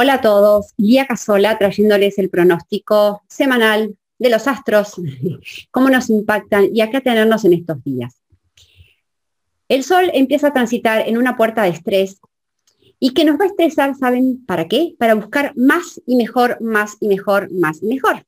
Hola 0.00 0.14
a 0.14 0.20
todos, 0.20 0.74
Guía 0.78 1.08
Casola 1.08 1.58
trayéndoles 1.58 2.20
el 2.20 2.30
pronóstico 2.30 3.24
semanal 3.26 3.96
de 4.20 4.30
los 4.30 4.46
astros, 4.46 4.92
cómo 5.72 5.90
nos 5.90 6.08
impactan 6.08 6.68
y 6.72 6.82
a 6.82 6.90
qué 6.92 7.00
tenernos 7.00 7.44
en 7.44 7.54
estos 7.54 7.82
días. 7.82 8.22
El 9.66 9.82
Sol 9.82 10.08
empieza 10.14 10.46
a 10.46 10.52
transitar 10.52 11.08
en 11.08 11.18
una 11.18 11.36
puerta 11.36 11.64
de 11.64 11.70
estrés 11.70 12.20
y 13.00 13.12
que 13.12 13.24
nos 13.24 13.40
va 13.40 13.46
a 13.46 13.48
estresar, 13.48 13.96
¿saben 13.96 14.46
para 14.46 14.68
qué? 14.68 14.94
Para 15.00 15.16
buscar 15.16 15.52
más 15.56 16.00
y 16.06 16.14
mejor, 16.14 16.60
más 16.60 16.96
y 17.00 17.08
mejor, 17.08 17.50
más 17.50 17.82
y 17.82 17.88
mejor. 17.88 18.24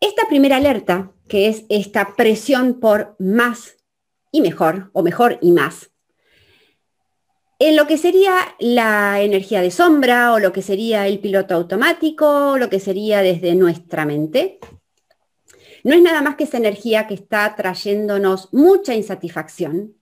Esta 0.00 0.26
primera 0.28 0.56
alerta, 0.56 1.12
que 1.28 1.46
es 1.46 1.64
esta 1.68 2.16
presión 2.16 2.80
por 2.80 3.14
más 3.20 3.76
y 4.32 4.40
mejor, 4.40 4.90
o 4.94 5.04
mejor 5.04 5.38
y 5.40 5.52
más, 5.52 5.91
en 7.68 7.76
lo 7.76 7.86
que 7.86 7.96
sería 7.96 8.56
la 8.58 9.22
energía 9.22 9.60
de 9.62 9.70
sombra 9.70 10.32
o 10.32 10.40
lo 10.40 10.52
que 10.52 10.62
sería 10.62 11.06
el 11.06 11.20
piloto 11.20 11.54
automático, 11.54 12.58
lo 12.58 12.68
que 12.68 12.80
sería 12.80 13.22
desde 13.22 13.54
nuestra 13.54 14.04
mente, 14.04 14.58
no 15.84 15.94
es 15.94 16.02
nada 16.02 16.22
más 16.22 16.34
que 16.34 16.42
esa 16.42 16.56
energía 16.56 17.06
que 17.06 17.14
está 17.14 17.54
trayéndonos 17.54 18.52
mucha 18.52 18.96
insatisfacción, 18.96 19.94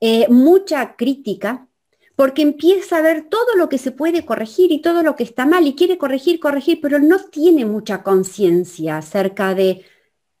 eh, 0.00 0.26
mucha 0.28 0.96
crítica, 0.96 1.68
porque 2.16 2.42
empieza 2.42 2.96
a 2.96 3.02
ver 3.02 3.28
todo 3.28 3.54
lo 3.56 3.68
que 3.68 3.78
se 3.78 3.92
puede 3.92 4.26
corregir 4.26 4.72
y 4.72 4.82
todo 4.82 5.04
lo 5.04 5.14
que 5.14 5.22
está 5.22 5.46
mal 5.46 5.68
y 5.68 5.76
quiere 5.76 5.96
corregir, 5.96 6.40
corregir, 6.40 6.80
pero 6.82 6.98
no 6.98 7.20
tiene 7.20 7.64
mucha 7.64 8.02
conciencia 8.02 8.98
acerca 8.98 9.54
de 9.54 9.84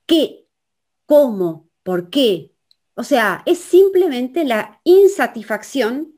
qué, 0.04 0.48
cómo, 1.06 1.68
por 1.84 2.10
qué. 2.10 2.50
O 2.96 3.04
sea, 3.04 3.42
es 3.46 3.58
simplemente 3.58 4.44
la 4.44 4.80
insatisfacción 4.82 6.14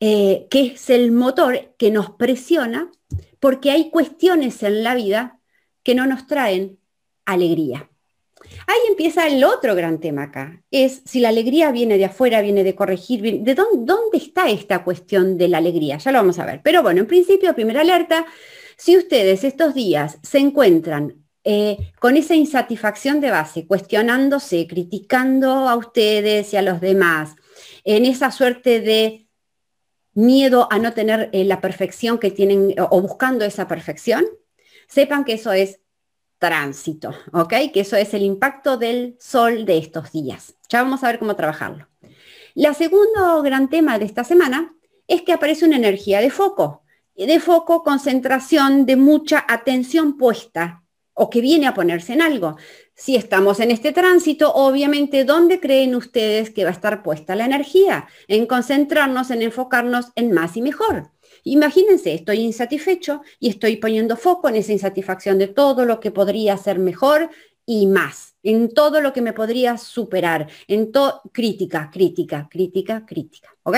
eh, 0.00 0.46
que 0.50 0.66
es 0.74 0.90
el 0.90 1.12
motor 1.12 1.74
que 1.76 1.90
nos 1.90 2.10
presiona 2.10 2.90
porque 3.40 3.70
hay 3.70 3.90
cuestiones 3.90 4.62
en 4.62 4.82
la 4.84 4.94
vida 4.94 5.40
que 5.82 5.94
no 5.94 6.06
nos 6.06 6.26
traen 6.26 6.78
alegría. 7.24 7.90
Ahí 8.66 8.78
empieza 8.88 9.26
el 9.26 9.42
otro 9.44 9.74
gran 9.74 10.00
tema 10.00 10.24
acá, 10.24 10.62
es 10.70 11.02
si 11.04 11.20
la 11.20 11.28
alegría 11.28 11.70
viene 11.72 11.98
de 11.98 12.06
afuera, 12.06 12.40
viene 12.40 12.64
de 12.64 12.74
corregir, 12.74 13.42
¿de 13.42 13.54
dónde, 13.54 14.18
está 14.18 14.48
esta 14.48 14.84
cuestión 14.84 15.36
de 15.36 15.48
la 15.48 15.58
alegría? 15.58 15.98
Ya 15.98 16.12
lo 16.12 16.18
vamos 16.18 16.38
a 16.38 16.46
ver. 16.46 16.60
Pero 16.62 16.82
bueno, 16.82 17.00
en 17.00 17.06
principio, 17.06 17.54
primera 17.54 17.80
alerta, 17.80 18.26
si 18.76 18.96
ustedes 18.96 19.44
estos 19.44 19.74
días 19.74 20.18
se 20.22 20.38
encuentran 20.38 21.26
eh, 21.44 21.92
con 21.98 22.16
esa 22.16 22.34
insatisfacción 22.34 23.20
de 23.20 23.30
base, 23.30 23.66
cuestionándose, 23.66 24.66
criticando 24.66 25.68
a 25.68 25.76
ustedes 25.76 26.52
y 26.52 26.56
a 26.56 26.62
los 26.62 26.80
demás, 26.80 27.34
en 27.84 28.04
esa 28.04 28.30
suerte 28.30 28.80
de 28.80 29.27
miedo 30.18 30.66
a 30.70 30.80
no 30.80 30.94
tener 30.94 31.30
eh, 31.32 31.44
la 31.44 31.60
perfección 31.60 32.18
que 32.18 32.32
tienen 32.32 32.74
o 32.90 33.00
buscando 33.00 33.44
esa 33.44 33.68
perfección, 33.68 34.24
sepan 34.88 35.24
que 35.24 35.34
eso 35.34 35.52
es 35.52 35.80
tránsito, 36.38 37.14
¿ok? 37.32 37.54
Que 37.72 37.80
eso 37.80 37.96
es 37.96 38.14
el 38.14 38.22
impacto 38.22 38.76
del 38.76 39.16
sol 39.20 39.64
de 39.64 39.78
estos 39.78 40.10
días. 40.10 40.56
Ya 40.68 40.82
vamos 40.82 41.04
a 41.04 41.06
ver 41.06 41.20
cómo 41.20 41.36
trabajarlo. 41.36 41.88
La 42.54 42.74
segundo 42.74 43.42
gran 43.42 43.70
tema 43.70 43.98
de 44.00 44.06
esta 44.06 44.24
semana 44.24 44.74
es 45.06 45.22
que 45.22 45.32
aparece 45.32 45.64
una 45.64 45.76
energía 45.76 46.20
de 46.20 46.30
foco, 46.30 46.82
de 47.14 47.38
foco, 47.38 47.84
concentración, 47.84 48.86
de 48.86 48.96
mucha 48.96 49.44
atención 49.48 50.16
puesta 50.16 50.82
o 51.18 51.28
que 51.28 51.40
viene 51.40 51.66
a 51.66 51.74
ponerse 51.74 52.12
en 52.12 52.22
algo. 52.22 52.56
Si 52.94 53.16
estamos 53.16 53.58
en 53.60 53.70
este 53.72 53.92
tránsito, 53.92 54.52
obviamente, 54.54 55.24
¿dónde 55.24 55.58
creen 55.58 55.96
ustedes 55.96 56.50
que 56.50 56.62
va 56.62 56.70
a 56.70 56.72
estar 56.72 57.02
puesta 57.02 57.34
la 57.34 57.44
energía? 57.44 58.06
En 58.28 58.46
concentrarnos, 58.46 59.30
en 59.30 59.42
enfocarnos 59.42 60.06
en 60.14 60.32
más 60.32 60.56
y 60.56 60.62
mejor. 60.62 61.10
Imagínense, 61.42 62.14
estoy 62.14 62.38
insatisfecho 62.38 63.22
y 63.40 63.48
estoy 63.48 63.76
poniendo 63.76 64.16
foco 64.16 64.48
en 64.48 64.56
esa 64.56 64.72
insatisfacción 64.72 65.38
de 65.38 65.48
todo 65.48 65.84
lo 65.84 65.98
que 65.98 66.12
podría 66.12 66.56
ser 66.56 66.78
mejor 66.78 67.30
y 67.66 67.86
más, 67.86 68.36
en 68.44 68.72
todo 68.72 69.00
lo 69.00 69.12
que 69.12 69.20
me 69.20 69.32
podría 69.32 69.76
superar, 69.76 70.48
en 70.68 70.92
todo, 70.92 71.20
crítica, 71.32 71.90
crítica, 71.92 72.48
crítica, 72.50 73.04
crítica, 73.04 73.54
¿ok? 73.64 73.76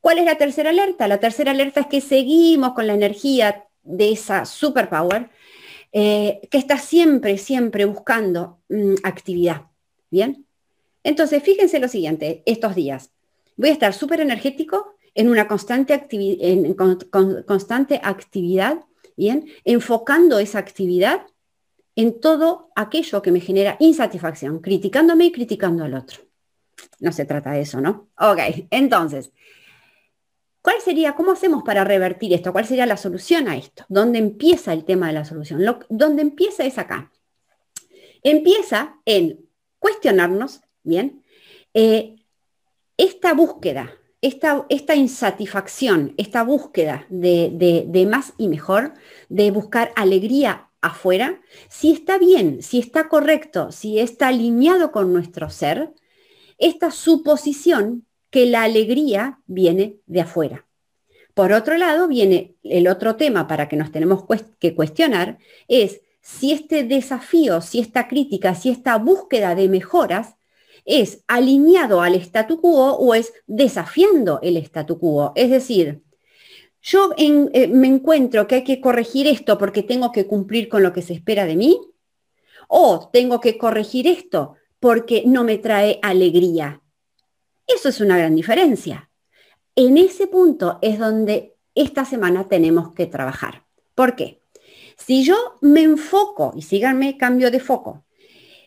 ¿Cuál 0.00 0.18
es 0.18 0.24
la 0.24 0.38
tercera 0.38 0.70
alerta? 0.70 1.08
La 1.08 1.18
tercera 1.18 1.50
alerta 1.50 1.80
es 1.80 1.86
que 1.88 2.00
seguimos 2.00 2.74
con 2.74 2.86
la 2.86 2.94
energía 2.94 3.64
de 3.82 4.12
esa 4.12 4.44
superpower 4.44 5.30
eh, 5.92 6.40
que 6.50 6.58
está 6.58 6.78
siempre, 6.78 7.38
siempre 7.38 7.84
buscando 7.84 8.60
mm, 8.68 8.94
actividad, 9.02 9.62
¿bien? 10.10 10.46
Entonces, 11.02 11.42
fíjense 11.42 11.78
lo 11.78 11.88
siguiente, 11.88 12.42
estos 12.46 12.74
días. 12.74 13.12
Voy 13.56 13.70
a 13.70 13.72
estar 13.72 13.94
súper 13.94 14.20
energético, 14.20 14.96
en 15.14 15.30
una 15.30 15.48
constante, 15.48 16.06
en, 16.10 16.74
constante 16.74 18.00
actividad, 18.02 18.84
¿bien? 19.16 19.46
enfocando 19.64 20.38
esa 20.38 20.58
actividad 20.58 21.22
en 21.96 22.20
todo 22.20 22.70
aquello 22.76 23.22
que 23.22 23.32
me 23.32 23.40
genera 23.40 23.76
insatisfacción, 23.80 24.60
criticándome 24.60 25.24
y 25.24 25.32
criticando 25.32 25.84
al 25.84 25.94
otro. 25.94 26.20
No 27.00 27.12
se 27.12 27.24
trata 27.24 27.52
de 27.52 27.62
eso, 27.62 27.80
¿no? 27.80 28.08
Ok, 28.18 28.66
entonces, 28.70 29.32
¿cuál 30.66 30.80
sería, 30.80 31.14
cómo 31.14 31.30
hacemos 31.30 31.62
para 31.62 31.84
revertir 31.84 32.34
esto? 32.34 32.52
¿Cuál 32.52 32.66
sería 32.66 32.86
la 32.86 32.96
solución 32.96 33.46
a 33.46 33.56
esto? 33.56 33.84
¿Dónde 33.88 34.18
empieza 34.18 34.72
el 34.72 34.84
tema 34.84 35.06
de 35.06 35.12
la 35.12 35.24
solución? 35.24 35.62
¿Dónde 35.88 36.22
empieza 36.22 36.64
es 36.64 36.76
acá. 36.76 37.12
Empieza 38.24 38.96
en 39.04 39.48
cuestionarnos, 39.78 40.62
¿bien? 40.82 41.22
Eh, 41.72 42.16
esta 42.96 43.32
búsqueda 43.32 43.92
esta, 44.20 44.94
insatisfacción, 44.96 46.14
esta 46.16 46.42
búsqueda 46.42 47.06
de, 47.10 48.08
más 48.10 48.32
y 48.38 48.48
mejor, 48.48 48.94
de 49.28 49.52
buscar 49.52 49.92
alegría 49.94 50.70
afuera, 50.80 51.40
si 51.68 51.92
está 51.92 52.18
bien, 52.18 52.60
si 52.60 52.80
está 52.80 53.08
correcto, 53.08 53.70
si 53.70 54.00
está 54.00 54.28
alineado 54.28 54.90
con 54.90 55.12
nuestro 55.12 55.48
ser, 55.48 55.92
esta 56.58 56.90
suposición 56.90 58.05
que 58.36 58.44
la 58.44 58.64
alegría 58.64 59.40
viene 59.46 59.96
de 60.04 60.20
afuera. 60.20 60.66
Por 61.32 61.54
otro 61.54 61.78
lado, 61.78 62.06
viene 62.06 62.54
el 62.64 62.86
otro 62.86 63.16
tema 63.16 63.46
para 63.46 63.66
que 63.66 63.76
nos 63.76 63.90
tenemos 63.90 64.24
que 64.58 64.74
cuestionar, 64.74 65.38
es 65.68 66.02
si 66.20 66.52
este 66.52 66.84
desafío, 66.84 67.62
si 67.62 67.78
esta 67.78 68.08
crítica, 68.08 68.54
si 68.54 68.68
esta 68.68 68.98
búsqueda 68.98 69.54
de 69.54 69.70
mejoras 69.70 70.34
¿Es 70.84 71.24
alineado 71.26 72.02
al 72.02 72.14
statu 72.16 72.60
quo 72.60 72.92
o 72.92 73.14
es 73.14 73.32
desafiando 73.46 74.38
el 74.42 74.56
statu 74.58 75.00
quo? 75.00 75.32
Es 75.34 75.50
decir, 75.50 76.02
yo 76.80 77.10
eh, 77.16 77.66
me 77.68 77.88
encuentro 77.88 78.46
que 78.46 78.56
hay 78.56 78.64
que 78.64 78.80
corregir 78.80 79.26
esto 79.26 79.56
porque 79.58 79.82
tengo 79.82 80.12
que 80.12 80.26
cumplir 80.26 80.68
con 80.68 80.84
lo 80.84 80.92
que 80.92 81.02
se 81.02 81.14
espera 81.14 81.46
de 81.46 81.56
mí, 81.56 81.80
o 82.68 83.08
tengo 83.12 83.40
que 83.40 83.56
corregir 83.56 84.06
esto 84.06 84.54
porque 84.78 85.24
no 85.26 85.42
me 85.42 85.58
trae 85.58 85.98
alegría. 86.02 86.82
Eso 87.66 87.88
es 87.88 88.00
una 88.00 88.18
gran 88.18 88.34
diferencia. 88.34 89.10
En 89.74 89.98
ese 89.98 90.26
punto 90.26 90.78
es 90.82 90.98
donde 90.98 91.56
esta 91.74 92.04
semana 92.04 92.48
tenemos 92.48 92.92
que 92.94 93.06
trabajar. 93.06 93.64
¿Por 93.94 94.16
qué? 94.16 94.42
Si 94.96 95.24
yo 95.24 95.58
me 95.60 95.82
enfoco, 95.82 96.52
y 96.56 96.62
síganme, 96.62 97.18
cambio 97.18 97.50
de 97.50 97.60
foco, 97.60 98.04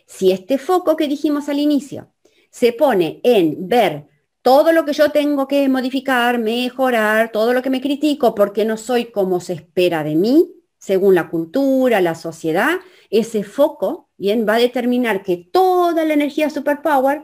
si 0.06 0.32
este 0.32 0.58
foco 0.58 0.96
que 0.96 1.08
dijimos 1.08 1.50
al 1.50 1.60
inicio 1.60 2.12
se 2.52 2.74
pone 2.74 3.20
en 3.24 3.68
ver 3.68 4.08
todo 4.42 4.72
lo 4.72 4.86
que 4.86 4.94
yo 4.94 5.12
tengo 5.12 5.48
que 5.48 5.68
modificar, 5.70 6.40
mejorar, 6.40 7.32
todo 7.32 7.54
lo 7.54 7.62
que 7.62 7.70
me 7.70 7.82
critico 7.82 8.34
porque 8.36 8.66
no 8.66 8.78
soy 8.78 9.06
como 9.06 9.40
se 9.40 9.54
espera 9.54 10.04
de 10.04 10.16
mí, 10.16 10.52
según 10.78 11.14
la 11.14 11.30
cultura, 11.30 12.02
la 12.02 12.16
sociedad, 12.16 12.80
ese 13.10 13.44
foco, 13.44 14.10
bien, 14.18 14.46
va 14.48 14.56
a 14.56 14.60
determinar 14.60 15.24
que 15.24 15.38
toda 15.38 16.06
la 16.06 16.14
energía 16.14 16.50
superpower 16.50 17.24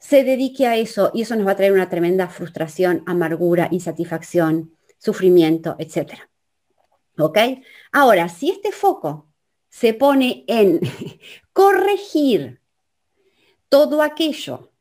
se 0.00 0.24
dedique 0.24 0.66
a 0.66 0.76
eso 0.76 1.10
y 1.14 1.22
eso 1.22 1.36
nos 1.36 1.46
va 1.46 1.52
a 1.52 1.56
traer 1.56 1.72
una 1.72 1.90
tremenda 1.90 2.26
frustración, 2.26 3.04
amargura, 3.06 3.68
insatisfacción, 3.70 4.74
sufrimiento, 4.98 5.76
etc. 5.78 6.14
¿Ok? 7.18 7.38
Ahora, 7.92 8.28
si 8.30 8.50
este 8.50 8.72
foco 8.72 9.28
se 9.68 9.92
pone 9.92 10.44
en 10.48 10.80
corregir 11.52 12.60
todo 13.68 14.02
aquello 14.02 14.72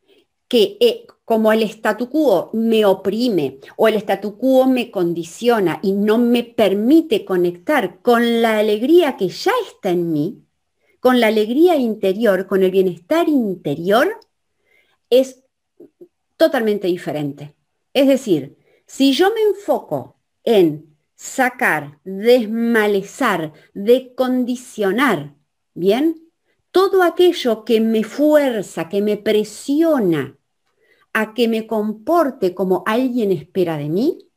que 0.47 0.77
eh, 0.79 1.05
como 1.25 1.51
el 1.51 1.63
statu 1.63 2.09
quo 2.09 2.49
me 2.53 2.85
oprime 2.85 3.59
o 3.75 3.87
el 3.87 3.95
statu 3.95 4.37
quo 4.37 4.67
me 4.67 4.89
condiciona 4.89 5.79
y 5.83 5.91
no 5.91 6.17
me 6.17 6.43
permite 6.43 7.25
conectar 7.25 8.01
con 8.01 8.41
la 8.41 8.57
alegría 8.57 9.17
que 9.17 9.27
ya 9.27 9.51
está 9.67 9.89
en 9.91 10.11
mí, 10.11 10.45
con 11.01 11.19
la 11.19 11.27
alegría 11.27 11.75
interior, 11.75 12.47
con 12.47 12.63
el 12.63 12.71
bienestar 12.71 13.27
interior, 13.27 14.17
es 15.09 15.43
totalmente 16.37 16.87
diferente. 16.87 17.55
Es 17.93 18.07
decir, 18.07 18.57
si 18.85 19.13
yo 19.13 19.33
me 19.33 19.41
enfoco 19.41 20.19
en 20.43 20.97
sacar, 21.15 21.99
desmalezar, 22.03 23.53
decondicionar, 23.73 25.35
¿bien? 25.73 26.31
Todo 26.71 27.03
aquello 27.03 27.65
que 27.65 27.81
me 27.81 28.03
fuerza, 28.03 28.89
que 28.89 29.01
me 29.01 29.17
presiona 29.17 30.37
a 31.13 31.33
que 31.33 31.47
me 31.47 31.67
comporte 31.67 32.53
como 32.53 32.83
alguien 32.85 33.31
espera 33.31 33.77
de 33.77 33.89
mí, 33.89 34.29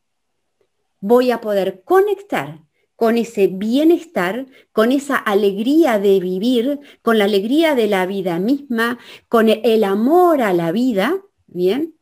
voy 1.00 1.30
a 1.30 1.40
poder 1.40 1.82
conectar 1.84 2.62
con 3.02 3.19
ese 3.19 3.49
bienestar, 3.49 4.46
con 4.70 4.93
esa 4.93 5.16
alegría 5.16 5.99
de 5.99 6.20
vivir, 6.20 6.78
con 7.02 7.19
la 7.19 7.25
alegría 7.25 7.75
de 7.75 7.88
la 7.88 8.06
vida 8.06 8.38
misma, 8.38 8.96
con 9.28 9.49
el 9.49 9.82
amor 9.82 10.40
a 10.40 10.52
la 10.52 10.70
vida, 10.70 11.20
¿bien? 11.49 11.96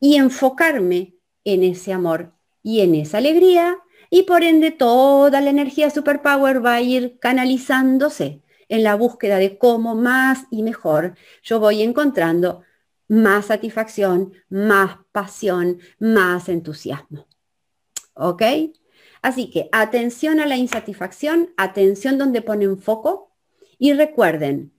Y 0.00 0.16
enfocarme 0.16 1.14
en 1.44 1.62
ese 1.62 1.92
amor 1.92 2.32
y 2.64 2.80
en 2.80 2.96
esa 2.96 3.18
alegría 3.18 3.78
y 4.10 4.24
por 4.24 4.42
ende 4.42 4.72
toda 4.72 5.40
la 5.40 5.50
energía 5.50 5.88
superpower 5.88 6.66
va 6.66 6.74
a 6.74 6.80
ir 6.80 7.20
canalizándose 7.20 8.42
en 8.68 8.82
la 8.82 8.96
búsqueda 8.96 9.36
de 9.36 9.56
cómo 9.56 9.94
más 9.94 10.46
y 10.50 10.64
mejor 10.64 11.14
yo 11.44 11.60
voy 11.60 11.80
encontrando 11.80 12.62
más 13.06 13.46
satisfacción, 13.46 14.32
más 14.48 14.96
pasión, 15.12 15.78
más 16.00 16.48
entusiasmo. 16.48 17.28
¿Ok? 18.14 18.42
Así 19.24 19.48
que 19.48 19.70
atención 19.72 20.38
a 20.38 20.44
la 20.44 20.58
insatisfacción, 20.58 21.48
atención 21.56 22.18
donde 22.18 22.42
ponen 22.42 22.76
foco 22.76 23.30
y 23.78 23.94
recuerden 23.94 24.74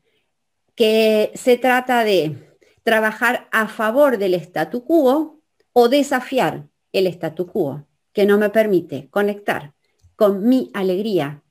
que 0.75 1.31
se 1.33 1.57
trata 1.57 2.03
de 2.03 2.55
trabajar 2.83 3.47
a 3.51 3.67
favor 3.67 4.19
del 4.19 4.35
statu 4.35 4.85
quo 4.85 5.39
o 5.73 5.89
desafiar 5.89 6.67
el 6.91 7.07
statu 7.07 7.47
quo, 7.47 7.87
que 8.13 8.27
no 8.27 8.37
me 8.37 8.51
permite 8.51 9.09
conectar 9.09 9.73
con 10.15 10.47
mi 10.47 10.69
alegría 10.75 11.41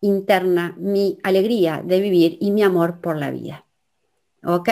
interna, 0.00 0.74
mi 0.78 1.18
alegría 1.22 1.82
de 1.84 2.00
vivir 2.00 2.38
y 2.40 2.52
mi 2.52 2.62
amor 2.62 3.02
por 3.02 3.18
la 3.18 3.30
vida. 3.30 3.66
¿Ok? 4.42 4.70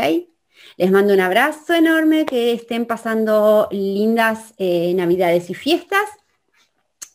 Les 0.79 0.91
mando 0.91 1.13
un 1.13 1.21
abrazo 1.21 1.75
enorme, 1.75 2.25
que 2.25 2.53
estén 2.53 2.87
pasando 2.87 3.69
lindas 3.71 4.55
eh, 4.57 4.95
navidades 4.95 5.51
y 5.51 5.55
fiestas 5.55 6.09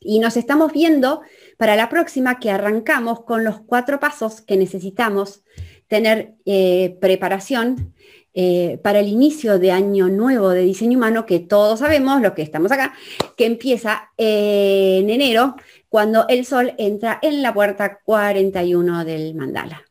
y 0.04 0.20
nos 0.20 0.38
estamos 0.38 0.72
viendo 0.72 1.22
para 1.58 1.76
la 1.76 1.90
próxima 1.90 2.40
que 2.40 2.52
arrancamos 2.52 3.24
con 3.24 3.44
los 3.44 3.62
cuatro 3.62 4.00
pasos 4.00 4.42
que 4.42 4.58
necesitamos 4.58 5.44
tener 5.88 6.36
eh, 6.46 6.98
preparación 7.00 7.94
eh, 8.34 8.80
para 8.84 9.00
el 9.00 9.08
inicio 9.08 9.60
de 9.60 9.72
año 9.72 10.10
nuevo 10.10 10.50
de 10.50 10.62
diseño 10.62 10.98
humano, 10.98 11.26
que 11.26 11.40
todos 11.40 11.80
sabemos, 11.80 12.22
los 12.22 12.34
que 12.34 12.42
estamos 12.42 12.72
acá, 12.72 12.94
que 13.38 13.46
empieza 13.46 14.12
en 14.18 15.10
enero, 15.10 15.56
cuando 15.90 16.28
el 16.28 16.46
sol 16.46 16.74
entra 16.80 17.20
en 17.22 17.44
la 17.44 17.54
puerta 17.54 18.00
41 18.04 19.06
del 19.06 19.36
mandala. 19.36 19.84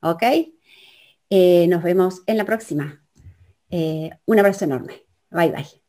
¿Ok? 0.00 0.22
Eh, 1.30 1.66
nos 1.68 1.82
vemos 1.82 2.22
en 2.26 2.36
la 2.36 2.44
próxima. 2.44 3.02
un 3.70 4.38
abrazo 4.38 4.64
enorme. 4.64 5.02
Bye 5.30 5.50
bye. 5.50 5.81